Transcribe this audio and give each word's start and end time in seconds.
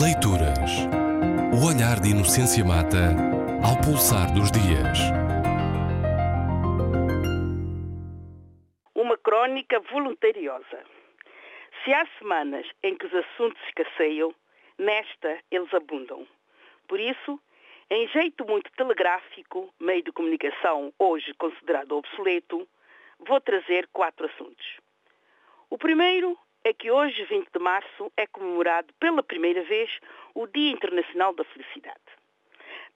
Leituras. 0.00 0.88
O 1.52 1.68
olhar 1.68 2.00
de 2.00 2.12
Inocência 2.12 2.64
Mata 2.64 3.12
ao 3.60 3.76
pulsar 3.84 4.32
dos 4.32 4.50
dias. 4.50 4.98
Uma 8.94 9.18
crônica 9.18 9.78
voluntariosa. 9.92 10.82
Se 11.84 11.92
há 11.92 12.06
semanas 12.18 12.66
em 12.82 12.96
que 12.96 13.04
os 13.04 13.14
assuntos 13.14 13.60
escasseiam, 13.68 14.34
nesta 14.78 15.38
eles 15.50 15.72
abundam. 15.74 16.26
Por 16.88 16.98
isso, 16.98 17.38
em 17.90 18.08
jeito 18.08 18.46
muito 18.46 18.72
telegráfico, 18.72 19.74
meio 19.78 20.02
de 20.02 20.12
comunicação 20.12 20.90
hoje 20.98 21.34
considerado 21.34 21.98
obsoleto, 21.98 22.66
vou 23.28 23.42
trazer 23.42 23.86
quatro 23.92 24.24
assuntos. 24.24 24.80
O 25.68 25.76
primeiro 25.76 26.38
é 26.64 26.72
que 26.72 26.90
hoje, 26.90 27.24
20 27.24 27.48
de 27.52 27.58
março, 27.58 28.12
é 28.16 28.26
comemorado 28.26 28.92
pela 29.00 29.22
primeira 29.22 29.62
vez 29.64 29.90
o 30.34 30.46
Dia 30.46 30.72
Internacional 30.72 31.34
da 31.34 31.44
Felicidade. 31.44 31.98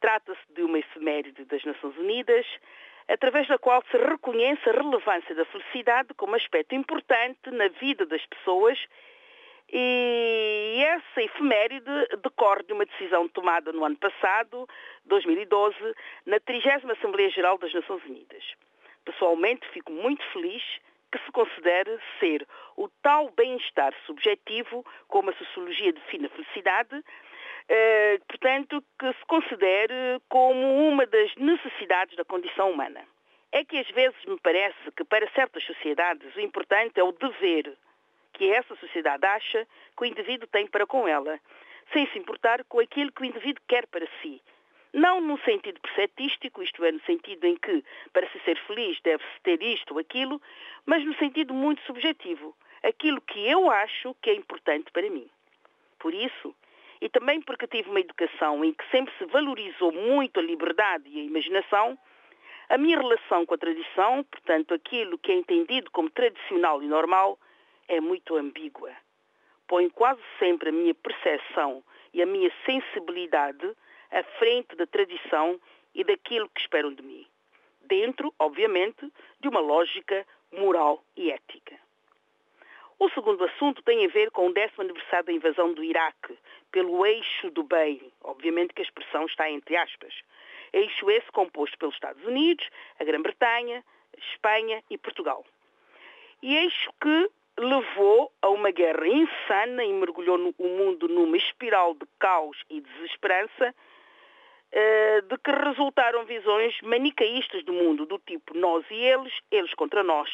Trata-se 0.00 0.52
de 0.54 0.62
uma 0.62 0.78
efeméride 0.78 1.44
das 1.44 1.64
Nações 1.64 1.96
Unidas, 1.96 2.46
através 3.08 3.48
da 3.48 3.58
qual 3.58 3.82
se 3.90 3.96
reconhece 3.96 4.68
a 4.68 4.72
relevância 4.72 5.34
da 5.34 5.44
felicidade 5.46 6.12
como 6.14 6.36
aspecto 6.36 6.74
importante 6.74 7.50
na 7.50 7.68
vida 7.68 8.04
das 8.06 8.24
pessoas 8.26 8.78
e 9.68 10.80
essa 10.80 11.22
efeméride 11.22 11.90
decorre 12.22 12.62
de 12.62 12.72
uma 12.72 12.86
decisão 12.86 13.26
tomada 13.28 13.72
no 13.72 13.84
ano 13.84 13.96
passado, 13.96 14.68
2012, 15.06 15.76
na 16.24 16.38
30 16.38 16.92
Assembleia 16.92 17.30
Geral 17.30 17.58
das 17.58 17.72
Nações 17.74 18.04
Unidas. 18.04 18.44
Pessoalmente, 19.04 19.68
fico 19.70 19.90
muito 19.90 20.24
feliz 20.32 20.62
que 21.10 21.18
se 21.18 21.32
considere 21.32 21.98
ser 22.20 22.46
o 22.76 22.88
tal 23.02 23.30
bem-estar 23.30 23.94
subjetivo, 24.06 24.84
como 25.08 25.30
a 25.30 25.34
sociologia 25.34 25.92
define 25.92 26.26
a 26.26 26.30
felicidade, 26.30 27.02
eh, 27.68 28.18
portanto, 28.28 28.82
que 28.98 29.12
se 29.12 29.24
considere 29.26 30.20
como 30.28 30.88
uma 30.88 31.06
das 31.06 31.34
necessidades 31.36 32.16
da 32.16 32.24
condição 32.24 32.70
humana. 32.70 33.02
É 33.52 33.64
que 33.64 33.78
às 33.78 33.88
vezes 33.90 34.16
me 34.26 34.38
parece 34.40 34.90
que 34.96 35.04
para 35.04 35.30
certas 35.30 35.64
sociedades 35.64 36.34
o 36.34 36.40
importante 36.40 37.00
é 37.00 37.02
o 37.02 37.12
dever 37.12 37.76
que 38.32 38.52
essa 38.52 38.76
sociedade 38.76 39.24
acha 39.26 39.66
que 39.96 40.02
o 40.02 40.04
indivíduo 40.04 40.46
tem 40.48 40.66
para 40.66 40.86
com 40.86 41.08
ela, 41.08 41.40
sem 41.92 42.06
se 42.08 42.18
importar 42.18 42.62
com 42.64 42.78
aquilo 42.80 43.10
que 43.12 43.22
o 43.22 43.24
indivíduo 43.24 43.62
quer 43.66 43.86
para 43.86 44.06
si, 44.20 44.42
não 44.92 45.20
no 45.20 45.38
sentido 45.40 45.80
perceptístico, 45.80 46.62
isto 46.62 46.84
é, 46.84 46.92
no 46.92 47.00
sentido 47.00 47.44
em 47.44 47.56
que, 47.56 47.84
para 48.12 48.28
se 48.30 48.38
ser 48.40 48.58
feliz, 48.66 49.00
deve-se 49.02 49.40
ter 49.42 49.62
isto 49.62 49.94
ou 49.94 50.00
aquilo, 50.00 50.40
mas 50.84 51.04
no 51.04 51.14
sentido 51.16 51.52
muito 51.52 51.82
subjetivo, 51.82 52.56
aquilo 52.82 53.20
que 53.20 53.46
eu 53.46 53.70
acho 53.70 54.14
que 54.22 54.30
é 54.30 54.34
importante 54.34 54.90
para 54.92 55.10
mim. 55.10 55.28
Por 55.98 56.14
isso, 56.14 56.54
e 57.00 57.08
também 57.08 57.40
porque 57.40 57.66
tive 57.66 57.90
uma 57.90 58.00
educação 58.00 58.64
em 58.64 58.72
que 58.72 58.88
sempre 58.90 59.12
se 59.18 59.24
valorizou 59.26 59.92
muito 59.92 60.40
a 60.40 60.42
liberdade 60.42 61.08
e 61.08 61.20
a 61.20 61.24
imaginação, 61.24 61.98
a 62.68 62.78
minha 62.78 62.98
relação 62.98 63.46
com 63.46 63.54
a 63.54 63.58
tradição, 63.58 64.24
portanto, 64.24 64.74
aquilo 64.74 65.18
que 65.18 65.30
é 65.30 65.34
entendido 65.34 65.90
como 65.90 66.10
tradicional 66.10 66.82
e 66.82 66.86
normal, 66.86 67.38
é 67.88 68.00
muito 68.00 68.36
ambígua. 68.36 68.90
Põe 69.68 69.88
quase 69.88 70.20
sempre 70.38 70.70
a 70.70 70.72
minha 70.72 70.94
percepção 70.94 71.82
e 72.16 72.22
a 72.22 72.26
minha 72.26 72.50
sensibilidade 72.64 73.76
à 74.10 74.22
frente 74.38 74.74
da 74.74 74.86
tradição 74.86 75.60
e 75.94 76.02
daquilo 76.02 76.48
que 76.48 76.62
esperam 76.62 76.94
de 76.94 77.02
mim. 77.02 77.26
Dentro, 77.82 78.32
obviamente, 78.38 79.12
de 79.38 79.46
uma 79.46 79.60
lógica 79.60 80.26
moral 80.50 81.04
e 81.14 81.30
ética. 81.30 81.78
O 82.98 83.10
segundo 83.10 83.44
assunto 83.44 83.82
tem 83.82 84.06
a 84.06 84.08
ver 84.08 84.30
com 84.30 84.46
o 84.46 84.52
décimo 84.54 84.84
aniversário 84.84 85.26
da 85.26 85.32
invasão 85.32 85.74
do 85.74 85.84
Iraque 85.84 86.38
pelo 86.72 87.04
eixo 87.04 87.50
do 87.50 87.62
bem. 87.62 88.10
Obviamente 88.22 88.72
que 88.72 88.80
a 88.80 88.84
expressão 88.84 89.26
está 89.26 89.50
entre 89.50 89.76
aspas. 89.76 90.14
Eixo 90.72 91.10
esse 91.10 91.30
composto 91.30 91.76
pelos 91.76 91.96
Estados 91.96 92.24
Unidos, 92.24 92.66
a 92.98 93.04
Grã-Bretanha, 93.04 93.84
Espanha 94.16 94.82
e 94.88 94.96
Portugal. 94.96 95.44
E 96.42 96.56
eixo 96.56 96.90
que 96.98 97.30
levou 97.58 98.32
a 98.42 98.48
uma 98.48 98.70
guerra 98.70 99.06
insana 99.06 99.84
e 99.84 99.92
mergulhou 99.92 100.38
no, 100.38 100.54
o 100.58 100.68
mundo 100.68 101.08
numa 101.08 101.36
espiral 101.36 101.94
de 101.94 102.06
caos 102.18 102.56
e 102.68 102.80
desesperança 102.80 103.74
eh, 104.72 105.22
de 105.22 105.38
que 105.38 105.50
resultaram 105.50 106.24
visões 106.24 106.78
manicaístas 106.82 107.64
do 107.64 107.72
mundo, 107.72 108.04
do 108.04 108.18
tipo 108.18 108.56
nós 108.56 108.84
e 108.90 108.94
eles, 108.94 109.32
eles 109.50 109.72
contra 109.74 110.02
nós. 110.02 110.30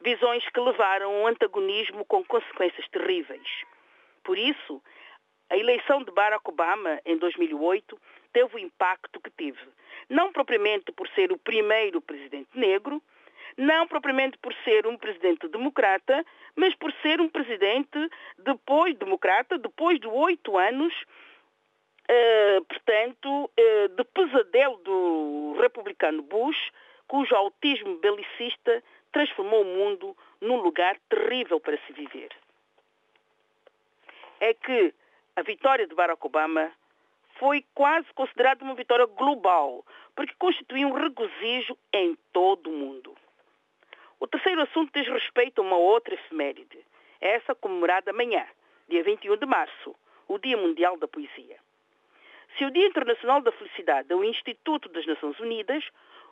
Visões 0.00 0.48
que 0.48 0.60
levaram 0.60 1.10
a 1.10 1.14
um 1.14 1.26
antagonismo 1.26 2.04
com 2.04 2.24
consequências 2.24 2.86
terríveis. 2.88 3.48
Por 4.24 4.38
isso, 4.38 4.82
a 5.50 5.56
eleição 5.56 6.02
de 6.02 6.10
Barack 6.10 6.48
Obama 6.48 7.00
em 7.04 7.16
2008 7.18 7.98
teve 8.32 8.56
o 8.56 8.58
impacto 8.58 9.20
que 9.20 9.30
teve. 9.30 9.60
Não 10.08 10.32
propriamente 10.32 10.92
por 10.92 11.08
ser 11.08 11.32
o 11.32 11.38
primeiro 11.38 12.00
presidente 12.00 12.48
negro, 12.54 13.02
não 13.56 13.86
propriamente 13.86 14.36
por 14.38 14.52
ser 14.64 14.86
um 14.86 14.96
presidente 14.96 15.48
democrata, 15.48 16.24
mas 16.54 16.74
por 16.74 16.92
ser 17.02 17.20
um 17.20 17.28
presidente 17.28 17.98
depois 18.38 18.96
democrata, 18.96 19.58
depois 19.58 19.98
de 19.98 20.06
oito 20.06 20.58
anos 20.58 20.92
uh, 22.06 22.64
portanto, 22.64 23.44
uh, 23.44 23.88
de 23.88 24.04
pesadelo 24.04 24.76
do 24.78 25.56
republicano 25.60 26.22
Bush, 26.22 26.70
cujo 27.08 27.34
autismo 27.34 27.96
belicista 27.98 28.82
transformou 29.12 29.62
o 29.62 29.64
mundo 29.64 30.16
num 30.40 30.60
lugar 30.60 30.96
terrível 31.08 31.60
para 31.60 31.78
se 31.86 31.92
viver. 31.92 32.30
É 34.40 34.52
que 34.52 34.94
a 35.34 35.42
vitória 35.42 35.86
de 35.86 35.94
Barack 35.94 36.24
Obama 36.26 36.70
foi 37.38 37.64
quase 37.74 38.06
considerada 38.14 38.64
uma 38.64 38.74
vitória 38.74 39.06
global, 39.06 39.84
porque 40.14 40.34
constituiu 40.38 40.88
um 40.88 40.92
regozijo 40.92 41.76
em 41.92 42.16
todo 42.32 42.70
o 42.70 42.72
mundo. 42.72 43.16
O 44.18 44.26
terceiro 44.26 44.62
assunto 44.62 44.90
diz 44.94 45.06
respeito 45.06 45.60
a 45.60 45.64
uma 45.64 45.76
outra 45.96 46.14
efeméride, 46.14 46.78
essa 47.20 47.54
comemorada 47.54 48.10
amanhã, 48.10 48.46
dia 48.88 49.02
21 49.02 49.36
de 49.36 49.46
março, 49.46 49.96
o 50.28 50.38
Dia 50.38 50.56
Mundial 50.56 50.96
da 50.98 51.08
Poesia. 51.08 51.56
Se 52.56 52.64
o 52.64 52.70
Dia 52.70 52.86
Internacional 52.86 53.40
da 53.40 53.52
Felicidade 53.52 54.12
é 54.12 54.14
o 54.14 54.24
Instituto 54.24 54.88
das 54.90 55.06
Nações 55.06 55.38
Unidas, 55.40 55.84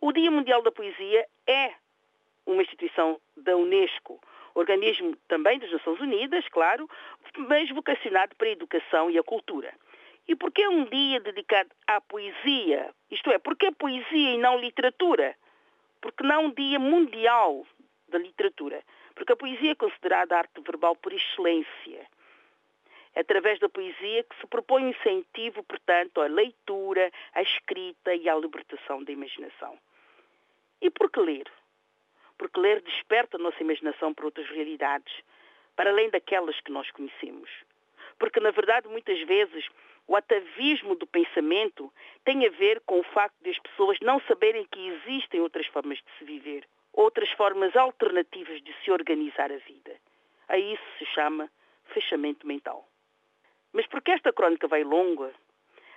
o 0.00 0.12
Dia 0.12 0.30
Mundial 0.30 0.62
da 0.62 0.70
Poesia 0.70 1.26
é 1.46 1.72
uma 2.46 2.62
instituição 2.62 3.20
da 3.36 3.56
Unesco, 3.56 4.20
organismo 4.54 5.16
também 5.28 5.58
das 5.58 5.70
Nações 5.70 6.00
Unidas, 6.00 6.46
claro, 6.48 6.88
mas 7.36 7.68
vocacionado 7.70 8.36
para 8.36 8.48
a 8.48 8.52
educação 8.52 9.10
e 9.10 9.18
a 9.18 9.22
cultura. 9.22 9.72
E 10.28 10.34
por 10.36 10.52
que 10.52 10.62
é 10.62 10.68
um 10.68 10.84
dia 10.84 11.20
dedicado 11.20 11.70
à 11.86 12.00
poesia? 12.00 12.90
Isto 13.10 13.30
é, 13.30 13.38
por 13.38 13.56
que 13.56 13.70
poesia 13.72 14.34
e 14.34 14.38
não 14.38 14.58
literatura? 14.58 15.36
Porque 16.00 16.24
não 16.24 16.46
um 16.46 16.50
dia 16.50 16.78
mundial 16.78 17.66
da 18.08 18.18
literatura? 18.18 18.82
Porque 19.16 19.32
a 19.32 19.36
poesia 19.36 19.72
é 19.72 19.74
considerada 19.74 20.38
arte 20.38 20.60
verbal 20.60 20.94
por 20.94 21.12
excelência 21.12 22.06
através 23.16 23.58
da 23.58 23.68
poesia 23.68 24.22
que 24.24 24.38
se 24.38 24.46
propõe 24.46 24.90
incentivo, 24.90 25.64
portanto, 25.64 26.20
à 26.20 26.26
leitura, 26.26 27.10
à 27.32 27.40
escrita 27.40 28.14
e 28.14 28.28
à 28.28 28.36
libertação 28.36 29.02
da 29.02 29.10
imaginação. 29.10 29.78
E 30.82 30.90
por 30.90 31.10
que 31.10 31.18
ler? 31.18 31.50
Porque 32.36 32.60
ler 32.60 32.82
desperta 32.82 33.38
a 33.38 33.40
nossa 33.40 33.60
imaginação 33.62 34.12
para 34.12 34.26
outras 34.26 34.48
realidades, 34.50 35.12
para 35.74 35.90
além 35.90 36.10
daquelas 36.10 36.60
que 36.60 36.70
nós 36.70 36.90
conhecemos. 36.90 37.50
Porque, 38.18 38.38
na 38.38 38.50
verdade, 38.50 38.86
muitas 38.86 39.18
vezes, 39.22 39.66
o 40.06 40.14
atavismo 40.14 40.94
do 40.94 41.06
pensamento 41.06 41.90
tem 42.22 42.46
a 42.46 42.50
ver 42.50 42.80
com 42.80 43.00
o 43.00 43.02
facto 43.02 43.36
de 43.40 43.50
as 43.50 43.58
pessoas 43.58 43.98
não 44.00 44.20
saberem 44.28 44.66
que 44.70 44.88
existem 44.88 45.40
outras 45.40 45.66
formas 45.68 45.96
de 45.98 46.18
se 46.18 46.24
viver, 46.24 46.68
outras 46.96 47.30
formas 47.32 47.76
alternativas 47.76 48.60
de 48.62 48.74
se 48.82 48.90
organizar 48.90 49.52
a 49.52 49.58
vida. 49.58 49.94
A 50.48 50.58
isso 50.58 50.82
se 50.98 51.06
chama 51.06 51.48
fechamento 51.92 52.46
mental. 52.46 52.88
Mas 53.72 53.86
porque 53.86 54.10
esta 54.10 54.32
crónica 54.32 54.66
vai 54.66 54.82
longa, 54.82 55.30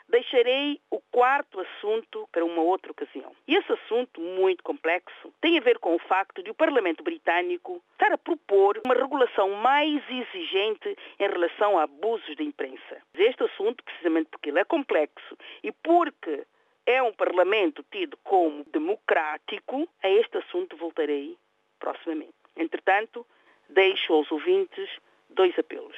deixarei 0.10 0.82
o 0.90 1.00
quarto 1.12 1.60
assunto 1.60 2.28
para 2.32 2.44
uma 2.44 2.62
outra 2.62 2.92
ocasião. 2.92 3.32
E 3.48 3.56
esse 3.56 3.72
assunto, 3.72 4.20
muito 4.20 4.64
complexo, 4.64 5.34
tem 5.40 5.58
a 5.58 5.62
ver 5.62 5.80
com 5.80 5.96
o 5.96 6.00
facto 6.00 6.44
de 6.44 6.50
o 6.50 6.56
Parlamento 6.56 7.04
Britânico 7.04 7.82
estar 7.94 8.12
a 8.12 8.18
propor 8.18 8.82
uma 8.86 8.96
regulação 8.96 9.52
mais 9.52 10.04
exigente 10.10 10.98
em 11.20 11.28
relação 11.28 11.78
a 11.78 11.84
abusos 11.84 12.36
da 12.36 12.44
imprensa. 12.44 13.02
Este 13.14 13.44
assunto, 13.44 13.84
precisamente 13.84 14.30
porque 14.30 14.50
ele 14.50 14.60
é 14.60 14.66
complexo 14.66 15.38
e 15.64 15.72
porque 15.72 16.46
é 16.92 17.04
um 17.04 17.14
Parlamento 17.14 17.86
tido 17.92 18.18
como 18.24 18.64
democrático, 18.66 19.88
a 20.02 20.10
este 20.10 20.38
assunto 20.38 20.76
voltarei 20.76 21.38
proximamente. 21.80 22.34
Entretanto, 22.56 23.26
deixo 23.70 24.14
aos 24.14 24.32
ouvintes 24.32 24.90
dois 25.30 25.58
apelos 25.60 25.96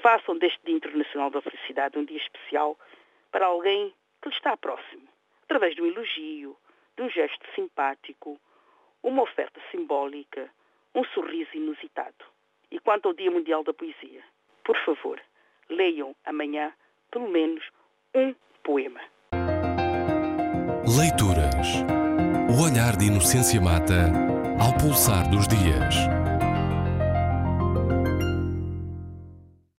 façam 0.00 0.36
deste 0.38 0.58
Dia 0.64 0.76
Internacional 0.76 1.30
da 1.30 1.42
Felicidade 1.42 1.98
um 1.98 2.04
dia 2.04 2.18
especial 2.18 2.78
para 3.30 3.46
alguém 3.46 3.92
que 4.22 4.28
lhe 4.28 4.34
está 4.34 4.56
próximo, 4.56 5.06
através 5.44 5.74
de 5.74 5.82
um 5.82 5.86
elogio, 5.86 6.56
de 6.96 7.02
um 7.02 7.10
gesto 7.10 7.44
simpático, 7.54 8.40
uma 9.02 9.22
oferta 9.22 9.60
simbólica, 9.70 10.48
um 10.94 11.04
sorriso 11.04 11.50
inusitado. 11.54 12.24
E 12.70 12.78
quanto 12.78 13.08
ao 13.08 13.14
Dia 13.14 13.30
Mundial 13.30 13.62
da 13.64 13.74
Poesia, 13.74 14.22
por 14.64 14.76
favor, 14.84 15.20
leiam 15.68 16.14
amanhã 16.24 16.72
pelo 17.10 17.28
menos 17.28 17.64
um 18.14 18.34
poema. 18.62 19.00
Leituras. 20.96 21.84
O 22.48 22.62
olhar 22.62 22.96
de 22.96 23.04
Inocência 23.04 23.60
Mata 23.60 24.10
ao 24.58 24.72
pulsar 24.72 25.28
dos 25.28 25.46
dias. 25.46 26.17